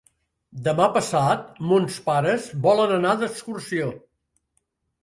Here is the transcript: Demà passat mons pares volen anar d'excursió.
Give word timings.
Demà 0.67 0.87
passat 0.95 1.61
mons 1.73 1.99
pares 2.09 2.49
volen 2.65 2.95
anar 2.99 3.13
d'excursió. 3.23 3.97